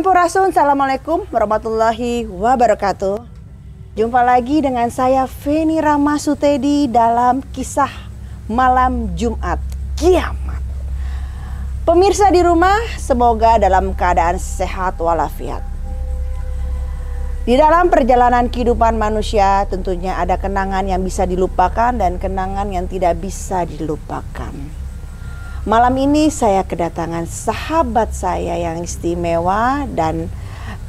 [0.00, 3.20] Sampurasun, Assalamualaikum warahmatullahi wabarakatuh.
[4.00, 8.08] Jumpa lagi dengan saya Feni Rama Sutedi dalam kisah
[8.48, 9.60] malam Jumat
[10.00, 10.64] kiamat.
[11.84, 15.60] Pemirsa di rumah, semoga dalam keadaan sehat walafiat.
[17.44, 23.20] Di dalam perjalanan kehidupan manusia tentunya ada kenangan yang bisa dilupakan dan kenangan yang tidak
[23.20, 24.79] bisa dilupakan.
[25.68, 30.32] Malam ini saya kedatangan sahabat saya yang istimewa dan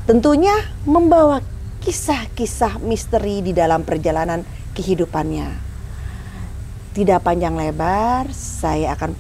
[0.08, 0.56] tentunya
[0.88, 1.44] membawa
[1.84, 5.52] kisah-kisah misteri di dalam perjalanan kehidupannya.
[6.96, 9.12] Tidak panjang lebar, saya akan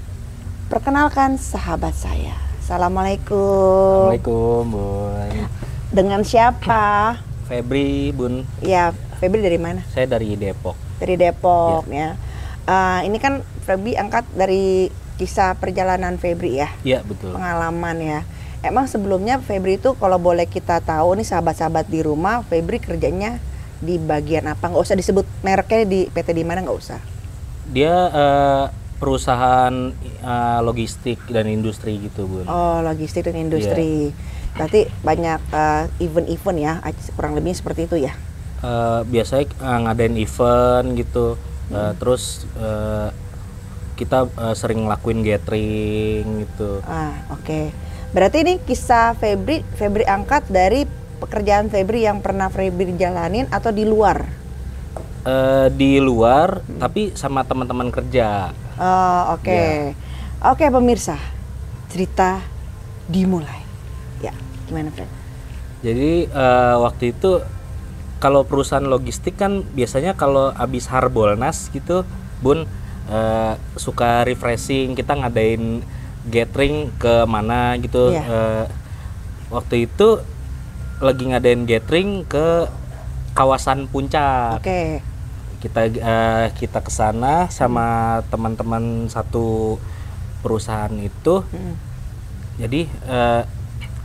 [0.71, 2.31] perkenalkan sahabat saya.
[2.63, 4.07] Assalamualaikum.
[4.07, 5.35] Assalamualaikum, Bun.
[5.91, 7.19] Dengan siapa?
[7.51, 8.47] Febri, Bun.
[8.63, 9.83] Ya, Febri dari mana?
[9.91, 10.79] Saya dari Depok.
[10.95, 12.15] Dari Depok ya.
[12.63, 16.69] Uh, ini kan Febri angkat dari kisah perjalanan Febri ya.
[16.85, 17.35] Iya, betul.
[17.35, 18.19] Pengalaman ya.
[18.61, 23.41] Emang sebelumnya Febri itu kalau boleh kita tahu nih sahabat-sahabat di rumah, Febri kerjanya
[23.81, 24.69] di bagian apa?
[24.69, 27.01] Nggak usah disebut mereknya di PT di mana nggak usah.
[27.73, 28.65] Dia uh,
[29.01, 29.73] perusahaan
[30.21, 32.45] uh, logistik dan industri gitu, Bun.
[32.45, 34.13] Oh, logistik dan industri.
[34.13, 34.29] Yeah.
[34.51, 35.41] Berarti banyak
[35.97, 36.73] event event-event ya,
[37.17, 38.13] kurang lebih seperti itu ya.
[38.61, 41.33] Uh, biasanya uh, ngadain event gitu.
[41.73, 43.09] Uh, Terus uh,
[44.01, 46.81] kita uh, sering ngelakuin gathering gitu.
[46.89, 47.45] Ah, oke.
[47.45, 47.65] Okay.
[48.11, 50.89] Berarti ini kisah Febri, Febri angkat dari
[51.21, 54.25] pekerjaan Febri yang pernah Febri jalanin atau di luar?
[55.21, 56.81] Uh, di luar, hmm.
[56.81, 58.57] tapi sama teman-teman kerja.
[58.81, 59.45] Oh, oke.
[59.45, 59.93] Okay.
[59.93, 60.49] Ya.
[60.49, 61.21] Oke, okay, pemirsa.
[61.93, 62.41] Cerita
[63.05, 63.61] dimulai.
[64.25, 64.33] Ya,
[64.65, 65.05] gimana, Fred?
[65.85, 67.45] Jadi uh, waktu itu
[68.17, 72.01] kalau perusahaan logistik kan biasanya kalau habis Harbolnas gitu,
[72.41, 72.65] Bun
[73.11, 75.83] uh, suka refreshing, kita ngadain
[76.25, 78.23] gathering ke mana gitu yeah.
[78.23, 78.29] Iya.
[78.29, 78.65] uh,
[79.51, 80.21] waktu itu
[81.01, 82.69] lagi ngadain gathering ke
[83.33, 84.61] kawasan puncak.
[84.61, 85.01] Okay.
[85.61, 89.77] Kita uh, kita ke sana sama teman-teman satu
[90.45, 91.41] perusahaan itu.
[91.41, 91.75] Hmm.
[92.61, 93.45] Jadi uh,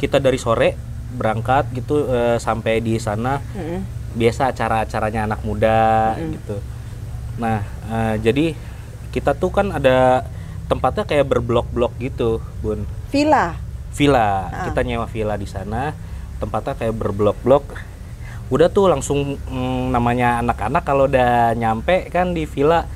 [0.01, 0.77] kita dari sore
[1.17, 3.41] berangkat gitu uh, sampai di sana.
[3.53, 3.85] Hmm.
[4.17, 6.31] Biasa acara-acaranya anak muda hmm.
[6.33, 6.57] gitu.
[7.37, 7.61] Nah,
[7.93, 8.57] uh, jadi
[9.11, 10.27] kita tuh kan ada
[10.67, 12.87] tempatnya kayak berblok-blok gitu, Bun.
[13.11, 13.55] Villa.
[13.95, 14.51] Villa.
[14.51, 14.65] Ah.
[14.71, 15.95] Kita nyewa villa di sana.
[16.43, 17.65] Tempatnya kayak berblok-blok.
[18.53, 22.87] Udah tuh langsung mm, namanya anak-anak kalau udah nyampe kan di villa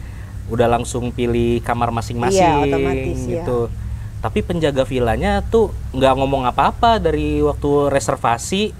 [0.50, 3.30] udah langsung pilih kamar masing-masing iya, otomatis, iya.
[3.38, 3.58] gitu.
[3.70, 3.74] Ya.
[4.20, 8.74] Tapi penjaga villanya tuh nggak ngomong apa-apa dari waktu reservasi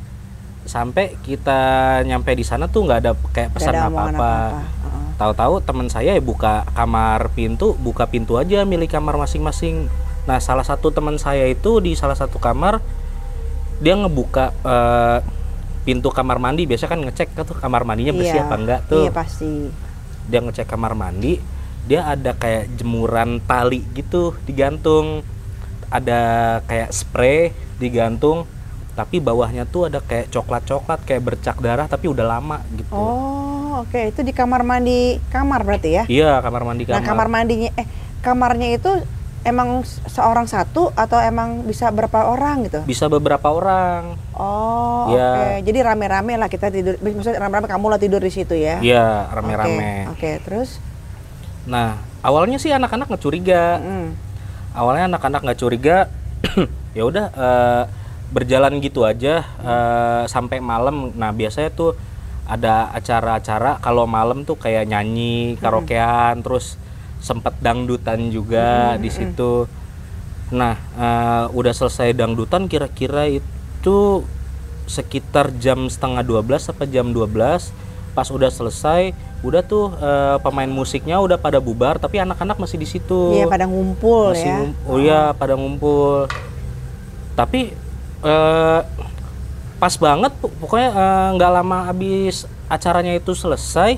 [0.68, 1.58] sampai kita
[2.04, 4.32] nyampe di sana tuh nggak ada kayak pesan apa-apa
[5.20, 9.92] tahu-tahu teman saya ya buka kamar pintu buka pintu aja milik kamar masing-masing.
[10.24, 12.80] Nah salah satu teman saya itu di salah satu kamar
[13.84, 15.20] dia ngebuka uh,
[15.84, 16.64] pintu kamar mandi.
[16.64, 19.04] Biasa kan ngecek tuh kamar mandinya bersih iya, apa enggak tuh.
[19.04, 19.68] Iya pasti.
[20.32, 25.24] Dia ngecek kamar mandi dia ada kayak jemuran tali gitu digantung
[25.88, 28.44] ada kayak spray digantung
[28.92, 32.92] tapi bawahnya tuh ada kayak coklat-coklat kayak bercak darah tapi udah lama gitu.
[32.92, 33.90] Oh oke.
[33.90, 34.04] Okay.
[34.10, 36.04] Itu di kamar mandi kamar berarti ya?
[36.10, 36.98] Iya, kamar mandi kamar.
[36.98, 37.86] Nah, kamar mandinya eh
[38.20, 38.90] kamarnya itu
[39.40, 42.80] emang seorang satu atau emang bisa berapa orang gitu?
[42.84, 44.20] Bisa beberapa orang.
[44.36, 45.28] Oh, ya.
[45.32, 45.40] oke.
[45.40, 45.56] Okay.
[45.64, 47.00] Jadi rame-rame lah kita tidur.
[47.00, 48.80] Maksudnya rame-rame kamu lah tidur di situ ya?
[48.84, 49.70] Iya, rame-rame.
[49.72, 50.04] Oke, okay.
[50.12, 50.70] okay, terus?
[51.64, 53.80] Nah, awalnya sih anak-anak nggak curiga.
[53.80, 54.08] Mm.
[54.76, 55.96] Awalnya anak-anak nggak curiga.
[56.96, 57.84] ya udah uh,
[58.30, 61.16] berjalan gitu aja uh, sampai malam.
[61.16, 61.96] Nah, biasanya tuh
[62.50, 66.44] ada acara-acara kalau malam tuh kayak nyanyi karaokean hmm.
[66.44, 66.74] terus
[67.22, 68.98] sempet dangdutan juga hmm.
[68.98, 69.70] di situ.
[70.50, 74.26] Nah uh, udah selesai dangdutan kira-kira itu
[74.90, 77.30] sekitar jam setengah 12 sampai jam 12
[78.10, 82.88] pas udah selesai udah tuh uh, pemain musiknya udah pada bubar tapi anak-anak masih di
[82.90, 83.38] situ.
[83.38, 84.56] Iya pada ngumpul masih ya.
[84.58, 86.26] ngumpul, oh iya pada ngumpul.
[87.38, 87.72] Tapi
[88.26, 88.82] uh,
[89.80, 93.96] pas banget pokoknya eh, nggak uh, lama habis acaranya itu selesai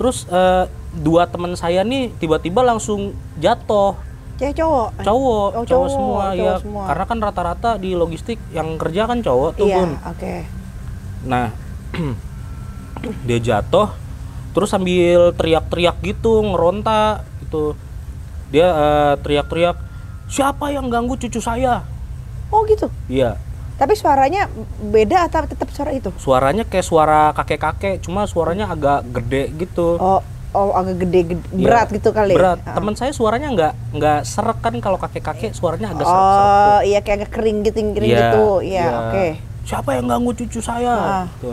[0.00, 0.64] terus uh,
[0.96, 3.92] dua teman saya nih tiba-tiba langsung jatuh.
[4.40, 4.88] Cewek cowok?
[5.04, 6.54] Cowok oh, cowok, cowok semua cowok ya.
[6.60, 6.82] semua.
[6.88, 9.90] karena kan rata-rata di logistik yang kerja kan cowok tuh iya, bun.
[10.12, 10.38] okay.
[11.24, 11.46] nah
[13.28, 13.88] dia jatuh
[14.52, 17.76] terus sambil teriak-teriak gitu ngeronta gitu.
[18.48, 19.76] Dia uh, teriak-teriak
[20.32, 21.84] siapa yang ganggu cucu saya?
[22.48, 22.88] Oh gitu?
[23.12, 23.36] Iya
[23.76, 24.48] tapi suaranya
[24.80, 26.08] beda atau tetap suara itu?
[26.16, 30.00] Suaranya kayak suara kakek-kakek, cuma suaranya agak gede gitu.
[30.00, 30.24] Oh,
[30.56, 32.32] oh agak gede, gede berat gitu kali.
[32.32, 32.64] Berat.
[32.64, 32.72] Ah.
[32.72, 36.24] Teman saya suaranya nggak nggak serak kan kalau kakek-kakek suaranya agak serak.
[36.24, 38.46] Oh iya kayak agak kering gitu, kering Iya, gitu.
[38.64, 38.96] Iya, iya.
[38.96, 39.26] oke.
[39.68, 40.94] Siapa yang ganggu cucu saya?
[40.96, 41.26] Ah.
[41.36, 41.52] Gitu.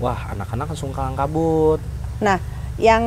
[0.00, 1.76] Wah, anak-anak langsung kalang kabut.
[2.24, 2.40] Nah,
[2.76, 3.04] yang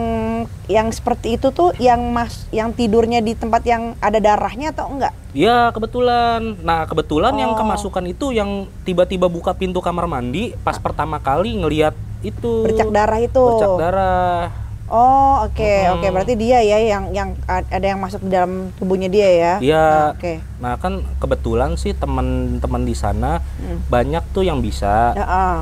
[0.65, 5.13] yang seperti itu tuh yang mas yang tidurnya di tempat yang ada darahnya atau enggak?
[5.33, 6.61] Iya, kebetulan.
[6.61, 7.57] Nah, kebetulan yang Oh.
[7.57, 13.17] kemasukan itu yang tiba-tiba buka pintu kamar mandi pas pertama kali ngelihat itu Bercak darah
[13.17, 13.41] itu.
[13.41, 14.41] Bercak darah.
[14.85, 15.93] Oh, oke, Mm-mm.
[15.97, 16.07] oke.
[16.07, 19.53] Berarti dia ya yang yang ada yang masuk di dalam tubuhnya dia ya.
[19.57, 19.85] Iya.
[19.89, 20.33] Nah, Oke.
[20.61, 23.81] Nah, kan kebetulan sih teman-teman di sana Hmm.
[23.89, 25.17] banyak tuh yang bisa.
[25.17, 25.57] Ya, ah.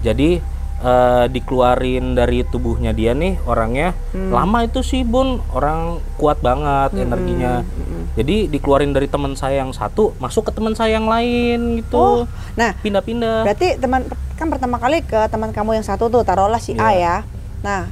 [0.00, 0.38] Jadi
[0.78, 4.28] eh, dikeluarin dari tubuhnya dia nih orangnya Hmm.
[4.28, 7.62] lama itu sih bun orang kuat banget energinya.
[7.62, 8.12] hmm.
[8.14, 11.96] Jadi dikeluarin dari teman saya yang satu masuk ke teman saya yang lain gitu.
[11.96, 12.20] Oh,
[12.54, 13.44] nah Pindah-pindah.
[13.44, 16.96] berarti teman kan pertama kali ke teman kamu yang satu tuh taruhlah si A Iya.
[16.96, 17.16] ya.
[17.60, 17.82] Nah,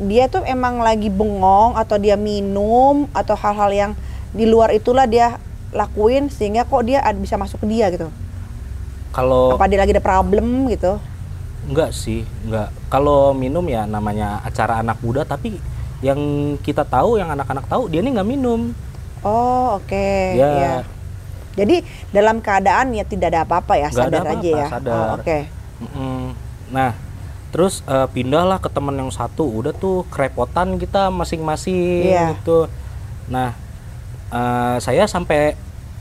[0.00, 3.92] dia tuh emang lagi bengong atau dia minum atau hal-hal yang
[4.30, 5.38] di luar itulah dia
[5.70, 8.06] lakuin sehingga kok dia bisa masuk ke dia gitu.
[9.10, 10.98] Kalau Apa dia lagi ada problem gitu?
[11.66, 12.72] Enggak sih, enggak.
[12.88, 15.58] Kalau minum ya namanya acara anak muda tapi
[16.00, 16.16] yang
[16.58, 18.72] kita tahu, yang anak-anak tahu dia ini nggak minum.
[19.20, 20.08] Oh, oke.
[20.32, 20.48] Ya.
[20.48, 20.74] Iya.
[21.52, 24.66] Jadi dalam keadaan ya tidak ada apa-apa ya, Nggak ada sadar aja apa-apa, ya.
[24.70, 24.96] sadar.
[24.96, 25.38] Oh, oke.
[25.80, 26.22] Mm-mm.
[26.70, 26.90] Nah,
[27.50, 29.44] terus eh, pindahlah ke teman yang satu.
[29.44, 32.32] Udah tuh kerepotan kita masing-masing Iya.
[32.32, 32.64] gitu.
[33.28, 33.52] Nah,
[34.30, 35.52] eh, saya sampai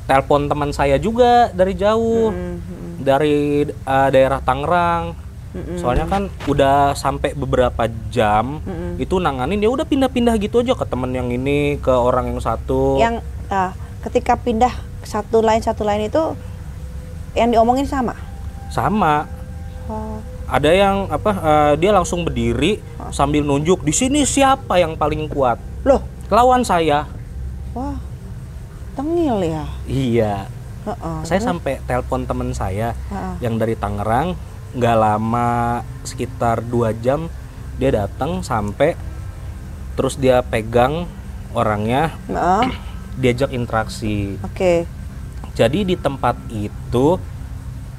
[0.08, 5.28] telepon teman saya juga dari jauh, Mm, mm, dari eh, daerah Tangerang.
[5.56, 9.02] Mm, Soalnya kan udah sampai beberapa jam mm.
[9.02, 12.98] itu nanganin dia udah pindah-pindah gitu aja ke teman yang ini, ke orang yang satu.
[13.02, 13.74] Yang ah,
[14.06, 14.72] ketika pindah
[15.04, 16.22] satu lain satu lain itu
[17.34, 18.14] yang diomongin sama.
[18.70, 19.26] sama.
[19.90, 20.22] Oh.
[20.50, 22.82] Ada yang apa eh, dia langsung berdiri
[23.14, 25.62] sambil nunjuk di sini siapa yang paling kuat.
[25.86, 27.10] Loh, Lawan saya.
[27.74, 27.98] wah.
[28.94, 29.66] Tengil ya.
[29.88, 30.34] Iya.
[30.86, 31.20] Heeh.
[31.24, 33.34] Saya sampai telepon teman saya Heeh.
[33.46, 34.36] yang dari Tangerang
[34.74, 37.26] nggak lama sekitar dua jam
[37.80, 38.94] dia datang sampai
[39.98, 41.10] terus dia pegang
[41.52, 42.72] orangnya Heeh.
[43.18, 44.38] diajak interaksi.
[44.46, 44.86] Oke.
[45.58, 47.20] Jadi di tempat itu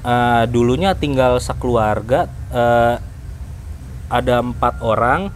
[0.01, 2.95] eh, dulunya tinggal sekeluarga eh,
[4.09, 5.29] ada empat orang.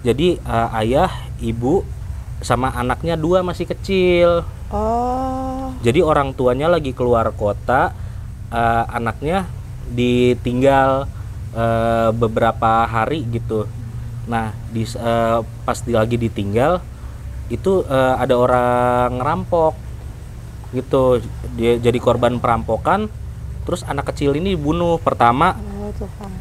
[0.00, 1.10] Jadi eh, ayah,
[1.42, 1.82] ibu,
[2.40, 4.46] sama anaknya dua masih kecil.
[4.70, 5.74] Oh.
[5.84, 7.92] Jadi orang tuanya lagi keluar kota,
[8.48, 9.44] eh, anaknya
[9.90, 11.08] ditinggal
[11.52, 13.66] eh, beberapa hari gitu.
[14.28, 16.80] Nah, di eh, pas di- lagi ditinggal
[17.48, 19.74] itu eh, ada orang ngerampok
[20.76, 21.24] gitu.
[21.56, 23.08] Dia jadi korban perampokan.
[23.64, 24.96] Terus anak kecil ini dibunuh.
[25.00, 25.92] Pertama Oh,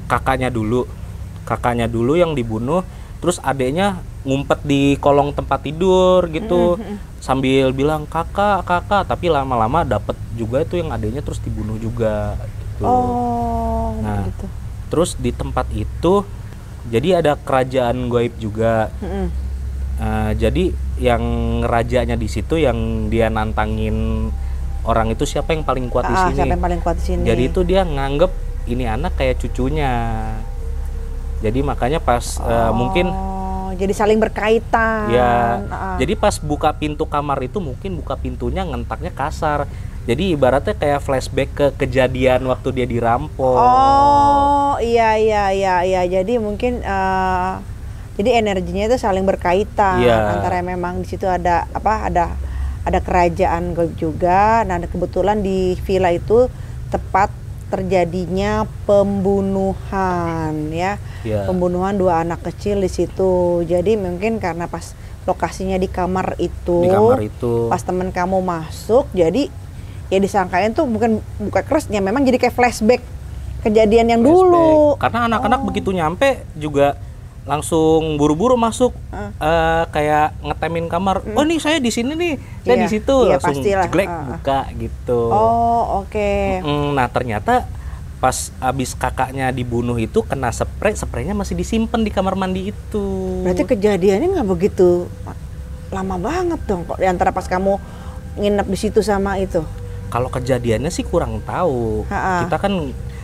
[0.07, 0.87] kakaknya dulu,
[1.43, 2.83] kakaknya dulu yang dibunuh.
[3.23, 6.75] Terus adeknya ngumpet di kolong tempat tidur gitu
[7.17, 12.35] sambil bilang kakak kakak tapi lama-lama dapet juga itu yang adeknya terus dibunuh juga
[12.77, 12.85] gitu.
[12.85, 14.23] Oh, Nah.
[14.25, 14.45] gitu.
[14.87, 16.23] terus di tempat itu
[16.87, 19.49] jadi ada kerajaan goib juga Mm-mm.
[19.97, 21.23] Eh, jadi yang
[21.59, 22.77] rajanya di situ yang
[23.07, 24.29] dia nantangin
[24.83, 27.21] orang itu siapa yang paling kuat di Ah, sini siapa yang paling kuat di sini?
[27.25, 28.29] jadi itu dia nganggep
[28.67, 29.89] ini anak kayak cucunya
[31.39, 33.09] jadi makanya pas eh, mungkin
[33.67, 35.11] Oh, jadi saling berkaitan.
[35.11, 35.97] Ya, Ah.
[35.97, 39.67] jadi pas buka pintu kamar itu mungkin buka pintunya ngentaknya kasar.
[40.07, 43.59] Jadi ibaratnya kayak flashback ke kejadian waktu dia dirampok.
[43.59, 46.01] Oh, iya iya iya iya.
[46.07, 47.51] Jadi mungkin eh,
[48.15, 50.39] jadi energinya itu saling berkaitan Iya.
[50.39, 52.25] antara memang di situ ada apa ada
[52.87, 54.63] ada kerajaan goib juga.
[54.63, 56.47] Nah, kebetulan di villa itu
[56.87, 57.27] tepat
[57.67, 60.95] terjadinya pembunuhan ya.
[61.27, 61.43] Iya.
[61.43, 63.61] Pembunuhan dua anak kecil di situ.
[63.67, 64.95] Jadi mungkin karena pas
[65.27, 67.67] lokasinya di kamar itu Di kamar itu.
[67.67, 69.51] pas temen kamu masuk jadi
[70.07, 73.01] ya disangkain tuh bukan buka kerasnya memang jadi kayak flashback
[73.59, 74.39] kejadian yang flashback.
[74.39, 75.65] dulu Karena anak-anak Oh.
[75.65, 76.95] begitu nyampe juga
[77.43, 79.31] langsung buru-buru masuk Ah.
[79.33, 81.23] eh, kayak ngetemin kamar.
[81.31, 83.83] Oh nih saya di sini nih, saya Iya, di situ iya, langsung pastilah.
[83.83, 84.23] jeglek Ah, ah.
[84.29, 85.19] buka gitu.
[85.27, 87.63] oh oke Mm, Nah ternyata
[88.17, 93.05] pas abis kakaknya dibunuh itu kena spray, spraynya masih disimpan di kamar mandi itu.
[93.41, 95.05] berarti kejadiannya nggak begitu
[95.87, 97.79] lama banget dong kok di antara pas kamu
[98.35, 99.63] nginep di situ sama itu
[100.07, 102.07] Kalau kejadiannya sih kurang tahu.
[102.07, 102.47] Ha-ha.
[102.47, 102.73] Kita kan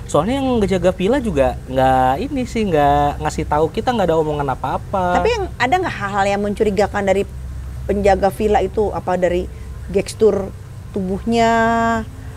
[0.04, 4.52] soalnya yang ngejaga villa juga nggak ini sih nggak ngasih tahu kita nggak ada omongan
[4.52, 5.16] apa-apa.
[5.16, 7.24] tapi yang ada nggak hal-hal yang mencurigakan dari
[7.88, 9.48] penjaga villa itu apa dari
[9.90, 10.52] gestur
[10.92, 11.50] tubuhnya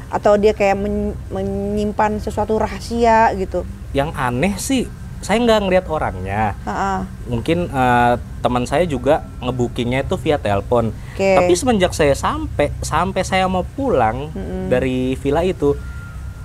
[0.08, 4.86] atau dia kayak men- menyimpan sesuatu rahasia gitu yang aneh sih
[5.16, 6.54] saya nggak ngeliat orangnya.
[6.62, 7.02] Ha-ha.
[7.26, 8.14] Mungkin eh,
[8.46, 10.94] teman saya juga ngebukingnya itu via telepon.
[10.94, 11.34] Oke.
[11.34, 14.30] Tapi semenjak saya sampai sampai saya mau pulang
[14.70, 15.74] dari villa itu,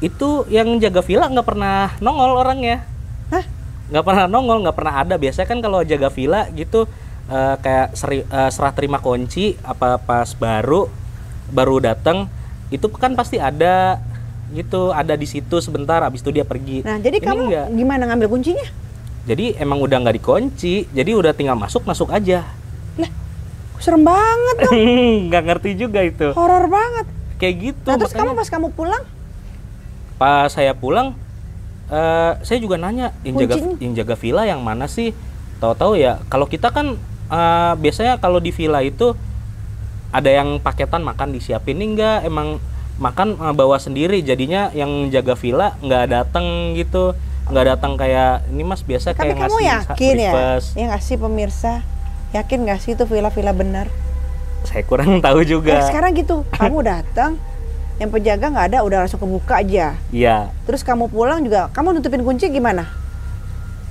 [0.02, 2.82] itu yang jaga villa nggak pernah nongol orangnya.
[3.30, 3.46] Hah?
[3.94, 5.16] Nggak pernah nongol, nggak pernah ada.
[5.22, 6.90] Biasanya kan kalau jaga villa gitu
[7.30, 10.90] eh, kayak seri- eh, serah terima kunci apa pas baru
[11.54, 12.26] baru datang
[12.74, 14.02] itu kan pasti ada
[14.52, 16.84] gitu, ada di situ sebentar habis itu dia pergi.
[16.84, 17.68] Nah, jadi Ini kamu nggak.
[17.72, 18.68] gimana ngambil kuncinya?
[19.22, 22.42] Jadi emang udah nggak dikunci, jadi udah tinggal masuk masuk aja.
[22.98, 23.12] Lah,
[23.78, 24.74] serem banget dong.
[25.30, 26.34] nggak ngerti juga itu.
[26.34, 27.06] Horor banget.
[27.38, 27.88] Kayak gitu.
[27.90, 29.04] Nah, terus kamu makanya pas kamu pulang,
[30.18, 31.14] pas saya pulang,
[31.90, 35.14] eh, saya juga nanya yang jaga yang jaga villa yang mana sih?
[35.62, 36.98] Tahu-tahu ya, kalau kita kan
[37.30, 39.14] eh, biasanya kalau di villa itu
[40.12, 42.60] ada yang paketan makan disiapin ini enggak emang
[42.98, 47.18] makan eh, bawa sendiri jadinya yang jaga villa nggak datang gitu
[47.52, 50.32] nggak datang kayak ini mas biasa tapi kayak kamu ngasih yakin ya?
[50.32, 50.68] breakfast.
[50.74, 51.74] Ya nggak sih pemirsa?
[52.32, 53.88] Yakin nggak sih itu villa-villa benar?
[54.62, 57.34] saya kurang tahu Nah, juga sekarang gitu, kamu datang,
[57.98, 59.98] yang penjaga nggak ada, udah langsung kebuka aja.
[60.10, 62.86] iya Terus kamu pulang juga, kamu nutupin kunci gimana?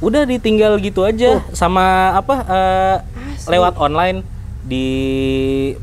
[0.01, 2.41] udah ditinggal gitu aja sama apa
[3.37, 3.53] Asli.
[3.53, 4.25] lewat online
[4.63, 4.87] di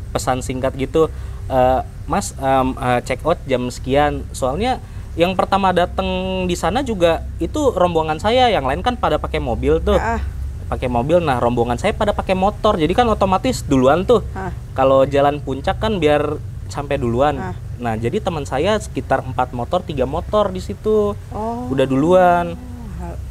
[0.09, 1.07] pesan singkat gitu
[1.47, 4.83] Eh, mas em, eh, check out jam sekian soalnya
[5.17, 6.05] yang pertama datang
[6.45, 10.21] di sana juga itu rombongan saya yang lain kan pada pakai mobil tuh Ah,
[10.67, 14.53] pakai mobil nah rombongan saya pada pakai motor jadi kan otomatis duluan tuh ah.
[14.71, 17.55] kalau jalan puncak kan biar sampai duluan Ah.
[17.75, 21.65] nah jadi teman saya sekitar empat motor tiga motor di situ Oh.
[21.67, 22.47] udah duluan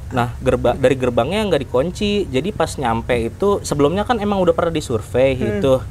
[0.07, 2.31] Nah, gerba dari gerbangnya nggak dikunci.
[2.31, 5.83] Jadi pas nyampe itu sebelumnya kan emang udah pernah disurvei itu.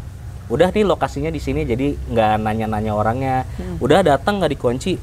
[0.48, 3.44] Udah nih lokasinya di sini jadi nggak nanya-nanya orangnya.
[3.78, 4.96] Udah datang nggak dikunci.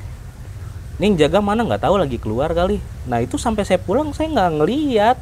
[1.02, 2.78] Nih yang jaga mana nggak tahu lagi keluar kali.
[3.10, 5.18] Nah, itu sampai saya pulang saya nggak ngeliat.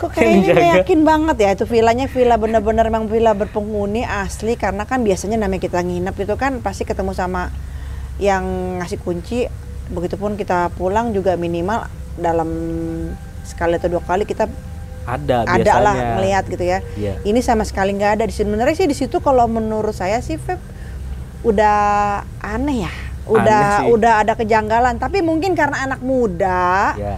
[0.00, 0.80] Kok kayaknya jaga.
[0.80, 5.68] yakin banget ya itu villanya villa bener-bener memang villa berpenghuni asli karena kan biasanya namanya
[5.68, 7.52] kita nginep itu kan pasti ketemu sama
[8.16, 9.44] yang ngasih kunci
[9.92, 11.84] begitupun kita pulang juga minimal
[12.16, 12.48] dalam
[13.44, 14.48] sekali atau dua kali kita
[15.04, 15.84] Ada ada biasanya.
[15.84, 16.80] lah melihat gitu ya.
[16.96, 17.20] Iya.
[17.20, 18.56] Ini sama sekali nggak ada di sini.
[18.56, 20.56] Sebenarnya sih di situ kalau menurut saya sih Feb
[21.44, 21.76] udah
[22.40, 22.92] aneh ya.
[23.30, 24.98] Udah udah ada kejanggalan.
[24.98, 27.16] Tapi mungkin karena anak muda Ya,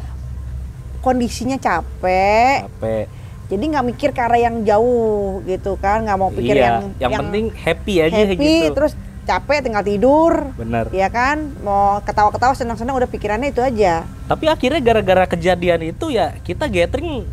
[1.03, 3.05] kondisinya capek, capek.
[3.51, 7.21] jadi nggak mikir ke arah yang jauh gitu kan, nggak mau pikir iya, yang yang,
[7.27, 8.75] penting happy aja happy, gitu.
[8.79, 8.93] terus
[9.23, 10.87] capek tinggal tidur, Bener.
[10.95, 11.51] ya kan?
[11.63, 14.07] Mau ketawa-ketawa senang-senang udah pikirannya itu aja.
[14.27, 17.27] Tapi akhirnya gara-gara kejadian itu ya kita gathering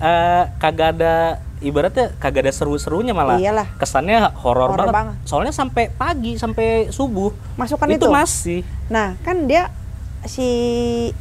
[0.00, 3.66] eh, kagak ada ibaratnya kagak ada seru-serunya malah Iyalah.
[3.76, 4.92] kesannya horor banget.
[4.92, 5.14] banget.
[5.22, 8.10] Soalnya sampai pagi sampai subuh Masukkan itu, itu.
[8.10, 9.70] masih Nah, kan dia
[10.22, 10.46] si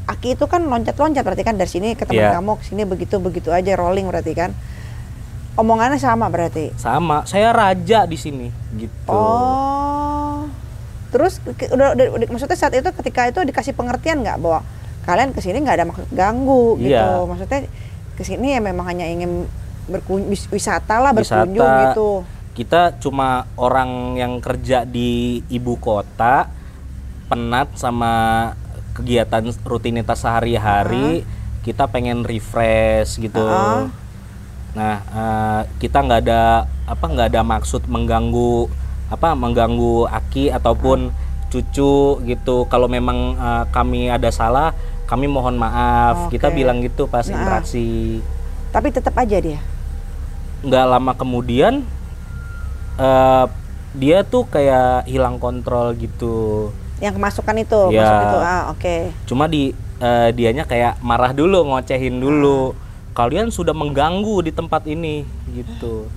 [0.04, 2.38] Aki itu kan loncat-loncat berarti kan dari sini ke teman Iya.
[2.38, 4.52] kamu ke sini begitu begitu aja rolling berarti kan.
[5.54, 6.72] Omongannya sama berarti.
[6.76, 7.24] sama.
[7.24, 9.12] Saya raja di sini gitu.
[9.12, 10.48] Oh.
[11.10, 14.64] Terus udah, udah- udah- maksudnya saat itu ketika itu dikasih pengertian nggak bahwa
[15.02, 16.96] kalian ke sini nggak ada maksud ganggu gitu.
[16.96, 17.26] Iya.
[17.26, 17.60] Maksudnya
[18.12, 19.44] ke sini ya memang hanya ingin
[19.88, 21.84] berkunjung wisata lah berkunjung Wisata.
[21.94, 22.10] gitu.
[22.52, 26.52] Kita cuma orang yang kerja di ibu kota
[27.32, 28.14] penat sama
[28.92, 31.24] kegiatan rutinitas sehari-hari,
[31.64, 33.40] kita pengen refresh gitu.
[33.40, 33.88] Ah.
[34.76, 38.68] Nah, eh, kita nggak ada apa nggak ada maksud mengganggu
[39.08, 41.12] apa mengganggu Aki ataupun
[41.48, 42.68] cucu gitu.
[42.68, 44.76] Kalau memang eh, kami ada salah,
[45.08, 46.28] kami mohon maaf.
[46.28, 46.56] Kita Oke.
[46.60, 47.40] bilang gitu pas Nah.
[47.40, 48.20] interaksi.
[48.72, 49.60] Tapi tetap aja dia.
[50.62, 51.82] Nggak lama kemudian
[52.98, 53.46] eh,
[53.92, 56.70] dia tuh kayak hilang kontrol gitu.
[57.02, 58.02] Yang kemasukan itu, Iya.
[58.02, 58.40] masuk itu.
[58.40, 58.96] Ah, oke.
[59.26, 62.74] Cuma di eh, dianya kayak marah dulu, ngocehin dulu.
[63.12, 66.08] Kalian sudah mengganggu di tempat ini gitu.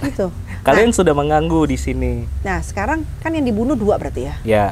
[0.00, 0.26] Gitu.
[0.64, 2.24] Kalian sudah mengganggu di sini.
[2.42, 4.34] Nah, sekarang kan yang dibunuh dua berarti ya.
[4.42, 4.64] Ya,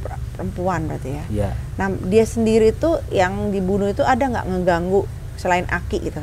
[0.00, 1.24] per- perempuan berarti ya.
[1.30, 1.50] ya.
[1.80, 5.08] Nah, dia sendiri tuh yang dibunuh itu ada nggak ngeganggu
[5.40, 6.22] selain Aki gitu?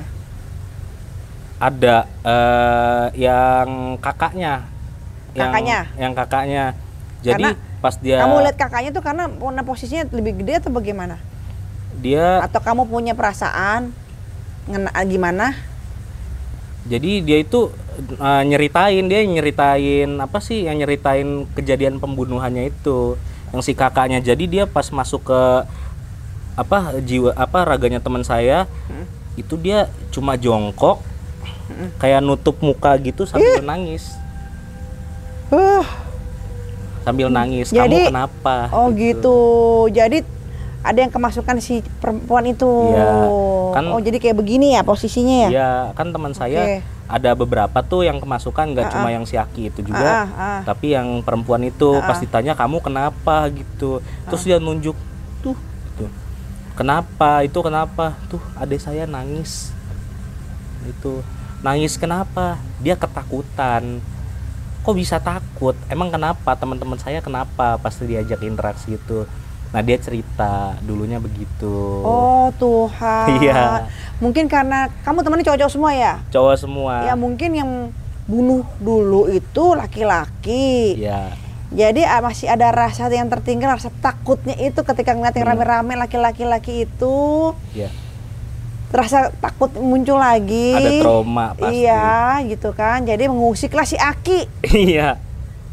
[1.57, 4.65] Ada eh, yang kakaknya.
[5.33, 5.79] Yang- Kakaknya?
[5.95, 6.63] Yang, kakaknya.
[7.19, 11.17] Jadi Karena pas dia Kamu lihat kakaknya tuh karena punya posisinya lebih gede atau bagaimana?
[11.97, 13.89] dia Atau kamu punya perasaan
[14.69, 15.57] ngena gimana?
[16.85, 17.67] jadi dia itu
[18.13, 24.43] eh, nyeritain dia nyeritain apa sih yang nyeritain kejadian pembunuhannya itu yang si kakaknya jadi
[24.45, 25.41] dia pas masuk ke
[26.55, 29.03] apa jiwa apa raganya teman saya Hmm.
[29.35, 31.03] itu dia cuma jongkok
[31.97, 34.15] kayak nutup muka gitu sambil nangis
[35.47, 35.79] Uh,
[37.01, 39.37] sambil nangis Jadi- kamu kenapa oh gitu.
[39.87, 40.27] Jadi
[40.83, 42.67] ada yang kemasukan si perempuan itu.
[42.67, 43.07] Iya,
[43.71, 45.49] kan- oh, jadi kayak begini ya posisinya ya?
[45.49, 49.11] Iya, kan teman saya ada beberapa tuh yang kemasukan nggak Ah, cuma ah.
[49.15, 50.59] yang si Aki itu juga, Ah, ah.
[50.67, 52.07] tapi yang perempuan itu Ah, ah.
[52.07, 54.95] pas ditanya kamu kenapa gitu, terus dia nunjuk
[55.39, 55.55] tuh,
[55.87, 56.11] gitu.
[56.75, 59.71] kenapa itu kenapa tuh adik saya nangis,
[60.83, 61.23] itu
[61.61, 62.57] nangis kenapa?
[62.81, 64.01] Dia ketakutan.
[64.85, 65.75] Kok bisa takut?
[65.91, 66.55] Emang kenapa?
[66.55, 69.27] Teman-teman saya kenapa pasti diajak interaksi itu?
[69.75, 72.01] Nah dia cerita dulunya begitu.
[72.07, 73.27] Oh Tuhan.
[73.43, 73.91] Iya.
[74.23, 76.13] Mungkin karena kamu temannya cowok-cowok semua ya?
[76.31, 76.93] Cowok semua.
[77.03, 77.71] Ya mungkin yang
[78.27, 80.99] bunuh dulu itu laki-laki.
[80.99, 81.35] Iya.
[81.67, 86.87] Jadi ah, masih ada rasa yang tertinggal, rasa takutnya itu ketika ngeliat yang rame-rame laki-laki
[86.87, 87.91] itu, Iya.
[88.89, 90.71] Rasa takut muncul lagi.
[90.71, 91.83] Ada trauma pasti.
[91.83, 92.07] Iya,
[92.47, 93.03] gitu kan.
[93.03, 94.47] Jadi mengusiklah si Aki,
[94.89, 95.19] Iya.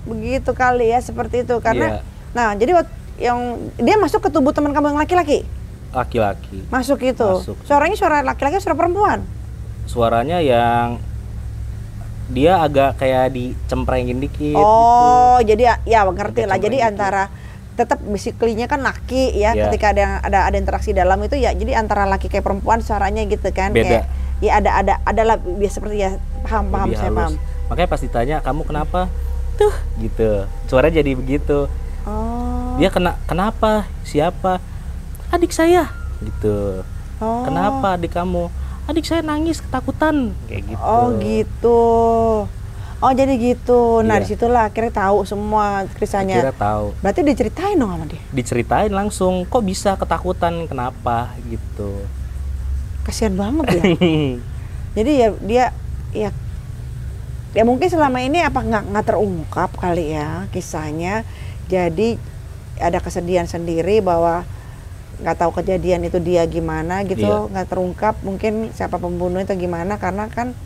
[0.05, 1.87] begitu kali ya seperti itu karena.
[1.87, 2.01] Iya.
[2.35, 2.73] Nah, jadi
[3.17, 3.39] yang
[3.79, 5.47] dia masuk ke tubuh teman kamu yang laki-laki,
[5.91, 6.67] Laki-laki.
[6.69, 7.23] masuk itu.
[7.39, 7.57] Masuk.
[7.63, 9.23] Suaranya suara laki-laki, suara perempuan.
[9.87, 10.99] Suaranya yang
[12.27, 16.59] dia agak kayak dicemprengin dikit Oh, jadi ya ngerti Agak lah.
[16.59, 17.23] Jadi antara
[17.75, 19.53] tetap basically-nya kan laki ya.
[19.55, 19.69] Iya.
[19.69, 23.27] Ketika ada yang ada ada interaksi dalam itu ya jadi antara laki kayak perempuan suaranya
[23.27, 23.75] gitu kan.
[23.75, 23.85] Beda.
[23.85, 24.05] Kayak
[24.43, 26.11] ya ada ada adalah biasa seperti ya
[26.43, 27.19] paham paham Lebih saya halus.
[27.19, 27.33] paham.
[27.71, 29.01] Makanya pas ditanya kamu kenapa?
[29.59, 30.31] Tuh gitu.
[30.71, 31.59] Suaranya jadi begitu.
[32.05, 32.75] Oh.
[32.79, 33.87] Dia kena kenapa?
[34.07, 34.59] Siapa?
[35.35, 35.91] Adik saya
[36.23, 36.83] gitu.
[37.19, 37.43] oh.
[37.43, 38.51] Kenapa adik kamu?
[38.85, 40.83] Adik saya nangis ketakutan kayak gitu.
[40.85, 41.81] Oh gitu.
[43.05, 44.01] Oh jadi gitu.
[44.01, 44.23] Nah Iya.
[44.25, 46.41] di situlah akhirnya tahu semua kisahnya.
[46.41, 46.97] Kira tahu.
[47.05, 48.23] Berarti diceritain dong sama dia.
[48.33, 52.01] Diceritain langsung kok bisa ketakutan kenapa gitu.
[53.05, 53.83] Kasihan banget ya.
[54.97, 55.65] Jadi ya dia
[56.17, 56.31] ya
[57.53, 61.29] ya mungkin selama ini apa nggak nggak terungkap kali ya kisahnya.
[61.69, 62.17] Jadi
[62.81, 64.49] ada kesedihan sendiri bahwa
[65.15, 67.47] nggak tahu kejadian itu dia gimana gitu Iya.
[67.47, 70.57] nggak terungkap mungkin siapa pembunuh itu gimana karena kan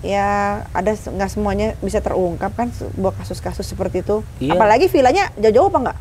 [0.00, 0.28] ya
[0.70, 4.54] ada nggak semuanya bisa terungkap kan sebuah kasus-kasus seperti itu Iya.
[4.54, 5.98] apalagi villanya jauh-jauh apa nggak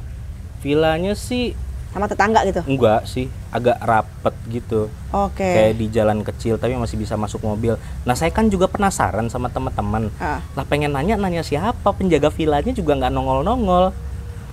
[0.57, 1.53] Vilanya sih
[1.87, 4.85] sama tetangga gitu enggak sih, agak rapet gitu.
[5.09, 7.73] oke Kayak di jalan kecil tapi masih bisa masuk mobil.
[8.03, 10.13] Nah, saya kan juga penasaran sama teman-teman.
[10.17, 10.43] Ah.
[10.53, 13.95] Lah pengen nanya nanya siapa penjaga vilanya juga nggak nongol-nongol.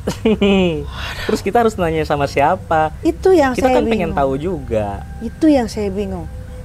[1.26, 2.92] Terus kita harus nanya sama siapa?
[3.02, 4.16] itu yang Kita saya kan pengen bingung.
[4.16, 5.04] tahu juga.
[5.20, 6.24] Itu yang saya bingung.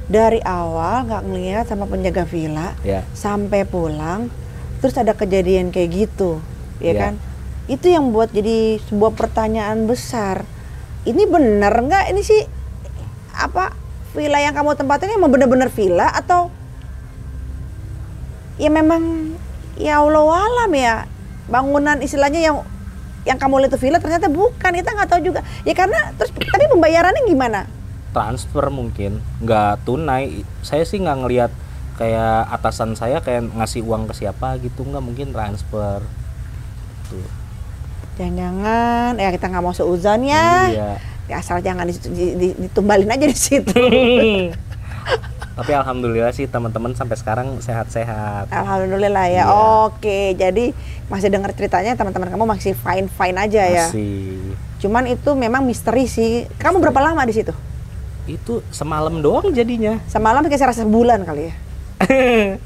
[0.10, 3.06] Dari awal nggak ngelihat sama penjaga villa Ya.
[3.13, 4.34] sampai pulang,
[4.82, 6.41] terus ada kejadian kayak gitu,
[6.82, 7.00] ya Iya.
[7.00, 7.13] kan?
[7.69, 10.41] Itu yang buat jadi sebuah pertanyaan besar.
[11.06, 12.10] Ini benar nggak?
[12.10, 12.41] Ini sih
[13.32, 13.72] apa
[14.12, 16.50] villa yang kamu tempatin emang benar-benar villa atau
[18.58, 19.32] ya memang
[19.80, 21.06] ya Allah alam ya
[21.48, 22.58] bangunan istilahnya yang
[23.24, 26.65] yang kamu lihat itu villa ternyata bukan kita nggak tahu juga ya karena terus tapi
[26.67, 27.69] pembayarannya gimana
[28.19, 30.43] Transfer mungkin, nggak tunai.
[30.60, 31.51] Saya sih nggak ngelihat
[31.95, 36.03] kayak atasan saya kayak ngasih uang ke siapa gitu nggak mungkin transfer.
[37.08, 37.23] Tuh.
[38.19, 40.67] Jangan-jangan ya kita nggak mau seuzon ya.
[40.67, 40.91] Iya.
[41.32, 43.71] Ya, asal jangan di- di- di- ditumbalin aja di situ.
[45.60, 48.51] Tapi alhamdulillah sih teman-teman sampai sekarang sehat-sehat.
[48.51, 49.43] Alhamdulillah ya.
[49.43, 49.43] Iya.
[49.88, 50.75] Oke, jadi
[51.08, 53.86] masih dengar ceritanya teman-teman kamu masih fine fine aja ya.
[53.88, 54.55] Masih.
[54.84, 56.47] Cuman itu memang misteri sih.
[56.60, 57.51] Kamu berapa lama di situ?
[58.29, 59.97] Itu semalam doang jadinya.
[60.05, 61.53] Semalam kayak saya rasa sebulan kali ya.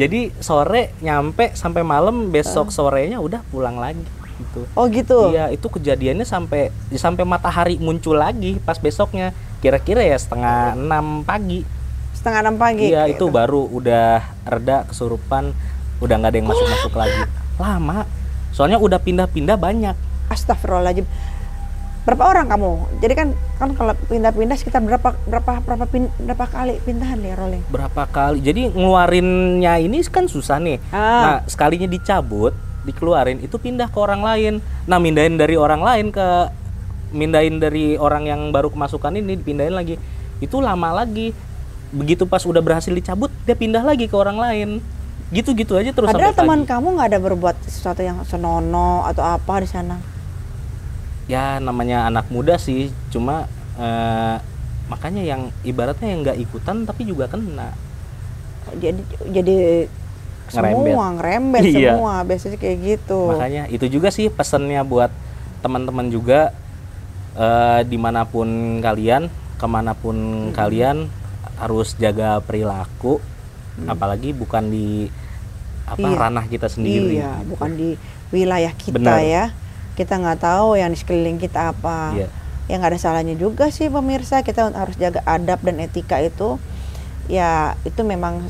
[0.00, 4.04] Jadi sore nyampe sampai malam besok sorenya udah pulang lagi
[4.38, 4.60] gitu.
[4.78, 5.34] Oh gitu.
[5.34, 9.34] Iya, itu kejadiannya sampai sampai matahari muncul lagi pas besoknya.
[9.58, 11.66] Kira-kira ya setengah enam pagi.
[12.14, 12.90] Setengah enam pagi.
[12.90, 13.26] Iya, gitu.
[13.30, 15.50] itu baru udah reda kesurupan,
[15.98, 17.20] udah nggak ada yang masuk-masuk lagi.
[17.62, 18.06] Lama.
[18.54, 19.96] Soalnya udah pindah-pindah banyak.
[20.30, 21.06] Astagfirullahaladzim.
[22.02, 22.70] Berapa orang kamu?
[22.98, 27.62] Jadi kan kan kalau pindah-pindah sekitar berapa berapa berapa pin- berapa kali pindahan ya rolling?
[27.68, 28.40] Berapa kali?
[28.40, 30.80] Jadi ngeluarinnya ini kan susah nih.
[30.88, 30.96] Ah.
[30.96, 34.54] Nah, sekalinya dicabut, dikeluarin itu pindah ke orang lain.
[34.88, 36.26] Nah, mindahin dari orang lain ke
[37.08, 40.00] mindahin dari orang yang baru kemasukan ini dipindahin lagi.
[40.40, 41.36] Itu lama lagi.
[41.88, 44.68] Begitu pas udah berhasil dicabut, dia pindah lagi ke orang lain.
[45.28, 46.72] Gitu-gitu aja terus Padahal sampai teman pagi.
[46.72, 50.00] kamu nggak ada berbuat sesuatu yang senono atau apa di sana.
[51.28, 53.44] Ya namanya anak muda sih, cuma
[53.76, 54.36] eh,
[54.88, 57.76] makanya yang ibaratnya yang nggak ikutan tapi juga kena.
[58.74, 59.58] Jadi jadi
[60.48, 60.88] Ngerembet.
[60.88, 61.92] semua ngerembet Iya.
[61.92, 63.20] semua biasanya kayak gitu.
[63.28, 65.12] Makanya itu juga sih pesannya buat
[65.60, 66.56] teman-teman juga
[67.36, 68.48] eh, di mana pun
[68.80, 70.16] kalian, ke mana pun
[70.50, 71.12] kalian
[71.60, 73.20] harus jaga perilaku,
[73.84, 75.12] apalagi bukan di
[75.84, 76.16] apa Iya.
[76.18, 77.20] ranah kita sendiri.
[77.20, 77.88] Iya, bukan di
[78.30, 79.20] wilayah kita Benar.
[79.20, 79.44] ya.
[79.98, 82.14] Kita nggak tahu yang di sekeliling kita apa.
[82.14, 82.28] Iya.
[82.68, 84.46] ya nggak ada salahnya juga sih pemirsa.
[84.46, 86.62] Kita harus jaga adab dan etika itu.
[87.26, 88.46] Ya itu memang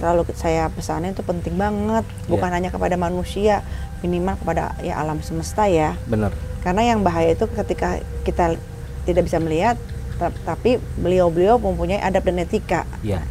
[0.00, 2.08] selalu saya pesanin itu penting banget.
[2.24, 3.60] Bukan hanya kepada manusia
[4.00, 5.92] minimal kepada ya alam semesta ya.
[6.08, 8.58] Bener karena yang bahaya itu ketika kita
[9.06, 9.78] tidak bisa melihat
[10.18, 12.82] ta- tapi beliau-beliau mempunyai adab dan etika.
[13.04, 13.22] Ya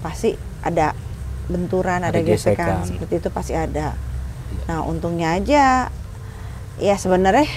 [0.00, 0.96] pasti ada
[1.50, 2.56] benturan, ada, Ada gesekan.
[2.56, 2.86] gesekan.
[2.86, 3.92] seperti itu pasti ada.
[4.66, 5.90] Nah, untungnya aja
[6.78, 7.48] ya sebenarnya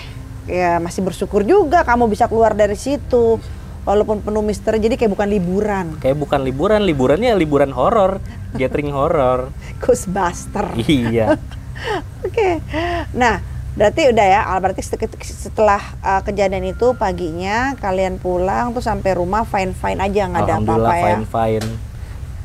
[0.47, 3.37] ya masih bersyukur juga kamu bisa keluar dari situ.
[3.83, 5.85] Walaupun penuh misteri jadi kayak bukan liburan.
[5.99, 8.23] kayak bukan liburan liburannya liburan horor
[8.55, 9.51] gathering horor
[9.83, 10.71] Ghostbuster.
[10.87, 11.35] iya
[12.23, 12.63] Oke.
[13.11, 13.43] Nah,
[13.75, 19.43] berarti udah ya, berarti set- setelah uh, kejadian itu paginya kalian pulang tuh sampai rumah
[19.43, 21.03] fine fine aja nggak ada apa-apa ya.
[21.03, 21.67] fine fine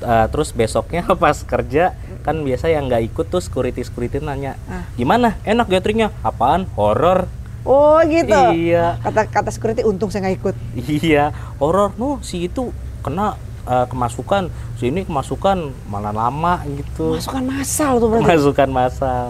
[0.01, 4.87] Eh, terus besoknya pas kerja kan biasa yang nggak ikut tuh security security nanya Ah.
[4.95, 7.27] gimana enak gatheringnya apaan horor
[7.63, 8.33] Oh gitu.
[8.55, 8.97] Iya.
[8.99, 10.55] Kata kata security untung saya nggak ikut.
[11.03, 13.35] iya horor nuh si itu kena
[13.65, 18.25] eh, kemasukan si ini kemasukan malah lama gitu Masukan masal tuh berarti.
[18.25, 19.27] masukan masal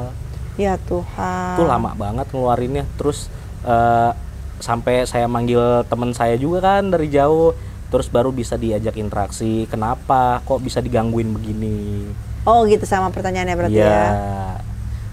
[0.55, 1.55] Ya Tuhan.
[1.55, 3.27] itu lama banget ngeluarinnya terus
[3.63, 4.11] eh,
[4.59, 7.57] sampai saya manggil temen saya juga kan dari jauh
[7.89, 12.05] terus baru bisa diajak interaksi kenapa kok bisa digangguin begini
[12.45, 13.89] Oh gitu sama pertanyaannya berarti Iya.
[13.89, 14.09] ya.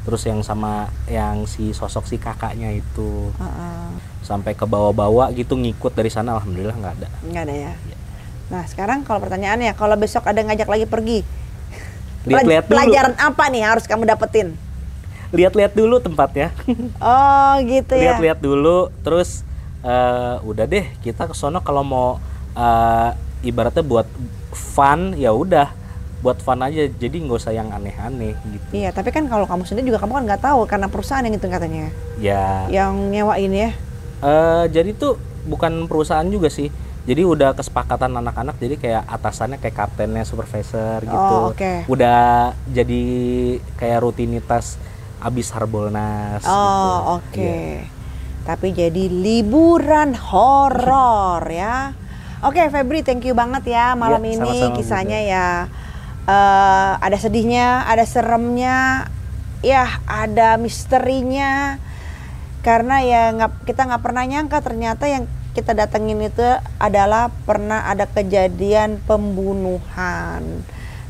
[0.02, 3.90] terus yang sama yang si sosok si kakaknya itu Heeh.
[4.22, 7.72] sampai ke bawah-bawah gitu ngikut dari sana alhamdulillah nggak ada Nggak ada ya.
[7.74, 7.98] Iya.
[8.46, 11.26] Nah sekarang kalau pertanyaannya, kalau besok ada ngajak lagi pergi,
[12.30, 14.54] lihat-lihat dulu pelajaran apa nih harus kamu dapetin?
[15.32, 16.54] lihat-lihat dulu tempatnya
[17.02, 18.14] Oh gitu ya.
[18.14, 19.42] lihat-lihat dulu terus
[19.82, 22.22] eh, udah deh kita ke sono kalau mau
[22.56, 23.10] eh,
[23.44, 24.08] ibaratnya buat
[24.52, 25.70] fun ya udah
[26.18, 29.86] buat fun aja jadi nggak usah yang aneh-aneh gitu Iya, tapi kan kalau kamu sendiri
[29.88, 33.70] juga kamu kan nggak tahu karena perusahaan yang itu katanya, ya yang nyewain ya.
[34.20, 35.16] eh, jadi tuh
[35.46, 36.74] bukan perusahaan juga sih
[37.06, 41.86] jadi udah kesepakatan anak-anak jadi kayak atasannya kayak kaptennya supervisor gitu Oh, oke.
[41.86, 43.02] udah jadi
[43.78, 44.82] kayak rutinitas
[45.20, 46.50] abis harbolnas gitu.
[46.50, 47.38] Oh oke.
[47.38, 47.86] Iya.
[48.42, 51.94] Tapi jadi liburan horor ya.
[52.46, 55.48] Oke Febri, thank you banget ya malam Iya, ini sama-sama, kisahnya ya.
[56.26, 59.10] eh, ada sedihnya, ada seremnya,
[59.62, 61.82] ya ada misterinya.
[62.62, 66.46] Karena ya nggak kita nggak pernah nyangka ternyata yang kita datengin itu
[66.78, 70.42] adalah pernah ada kejadian pembunuhan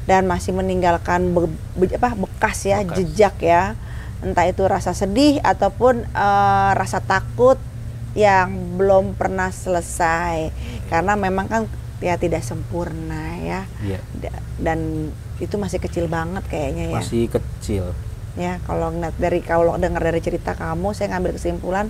[0.05, 2.95] dan masih meninggalkan be- be- apa bekas ya Bekas.
[3.01, 3.73] jejak ya
[4.21, 7.57] entah itu rasa sedih ataupun eh, rasa takut
[8.15, 10.49] yang belum pernah selesai.
[10.87, 11.61] Karena memang kan
[11.99, 13.61] ya tidak sempurna ya.
[14.15, 15.11] Da- dan
[15.43, 16.99] itu masih kecil banget kayaknya ya.
[17.03, 17.91] Masih kecil.
[18.39, 21.87] Ya kalau ngeliat dari kalau dengar dari cerita kamu saya ngambil kesimpulan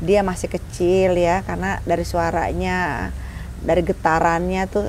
[0.00, 1.44] dia masih kecil ya.
[1.44, 3.08] Karena dari suaranya
[3.60, 4.88] dari getarannya tuh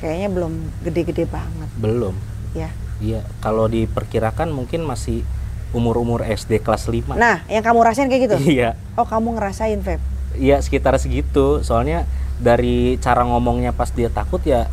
[0.00, 0.52] kayaknya belum
[0.88, 1.68] gede-gede banget.
[1.76, 2.16] Belum.
[2.56, 2.72] Ya.
[2.98, 5.22] Iya, kalau diperkirakan mungkin masih
[5.70, 7.12] umur-umur SD kelas 5.
[7.14, 8.76] nah yang kamu rasain kayak gitu Iya.
[8.94, 10.00] oh kamu ngerasain Feb
[10.30, 11.60] Iya, sekitar segitu.
[11.60, 12.06] Soalnya
[12.38, 14.70] dari cara ngomongnya pas dia takut ya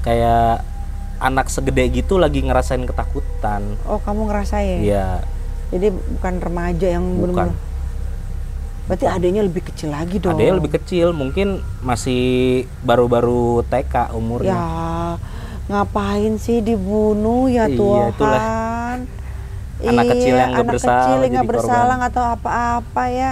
[0.00, 0.60] kayak
[1.18, 3.78] anak segede gitu lagi ngerasain ketakutan.
[3.82, 5.24] oh kamu ngerasain Iya,
[5.68, 7.50] jadi bukan remaja yang bukan.
[8.84, 12.22] berarti adanya lebih kecil lagi dong Ada yang lebih kecil, mungkin masih
[12.82, 14.56] baru-baru TK ya umurnya.
[15.66, 18.42] ngapain sih dibunuh ya Iya, Tuhan itulah.
[19.78, 22.10] Anak Iya, kecil yang nggak bersalah kecil yang jadi bersalah korban.
[22.10, 23.30] tahu apa-apa ya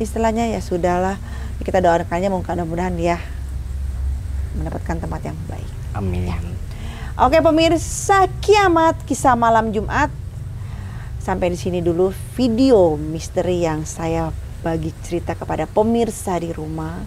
[0.00, 1.16] istilahnya ya sudahlah
[1.60, 3.18] kita doakannya mudah-mudahan ya
[4.56, 6.26] mendapatkan tempat yang baik Amin.
[7.14, 10.10] Oke pemirsa kiamat kisah malam Jumat
[11.22, 14.34] sampai di sini dulu video misteri yang saya
[14.66, 17.06] bagi cerita kepada pemirsa di rumah.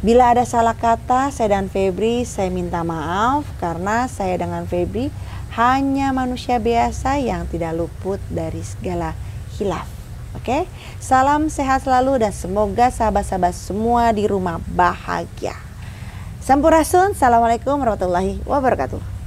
[0.00, 5.12] Bila ada salah kata saya dan Febri saya minta maaf karena saya dengan Febri
[5.58, 9.18] hanya manusia biasa yang tidak luput dari segala
[9.58, 9.88] hilaf.
[10.30, 10.70] Oke,
[11.02, 15.58] salam sehat selalu dan semoga sahabat-sahabat semua di rumah bahagia.
[16.38, 19.19] Sampurasun, Assalamualaikum warahmatullahi wabarakatuh.